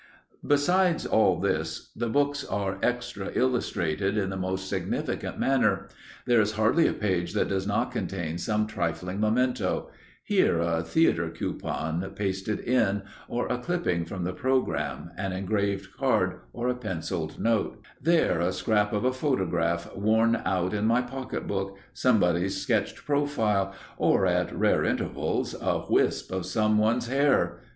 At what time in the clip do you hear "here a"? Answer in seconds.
10.23-10.81